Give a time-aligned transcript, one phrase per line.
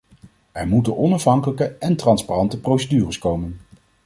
[0.51, 3.59] Er moeten onafhankelijke en transparante procedures komen.